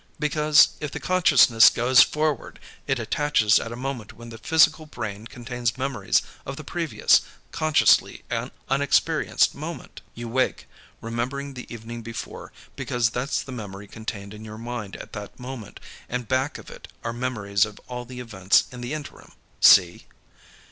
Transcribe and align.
Because 0.17 0.69
if 0.79 0.89
the 0.89 0.99
consciousness 0.99 1.69
goes 1.69 2.01
forward, 2.01 2.59
it 2.87 2.97
attaches 2.97 3.59
at 3.59 3.71
a 3.71 3.75
moment 3.75 4.13
when 4.13 4.29
the 4.29 4.39
physical 4.39 4.87
brain 4.87 5.27
contains 5.27 5.77
memories 5.77 6.23
of 6.43 6.57
the 6.57 6.63
previous, 6.63 7.21
consciously 7.51 8.23
unexperienced, 8.67 9.53
moment. 9.53 10.01
You 10.15 10.27
wake, 10.27 10.65
remembering 11.01 11.53
the 11.53 11.71
evening 11.71 12.01
before, 12.01 12.51
because 12.75 13.11
that's 13.11 13.43
the 13.43 13.51
memory 13.51 13.85
contained 13.87 14.33
in 14.33 14.43
your 14.43 14.57
mind 14.57 14.95
at 14.95 15.13
that 15.13 15.39
moment, 15.39 15.79
and 16.09 16.27
back 16.27 16.57
of 16.57 16.71
it 16.71 16.87
are 17.03 17.13
memories 17.13 17.63
of 17.63 17.79
all 17.87 18.03
the 18.03 18.19
events 18.19 18.63
in 18.71 18.81
the 18.81 18.93
interim. 18.93 19.33
See?" 19.59 20.07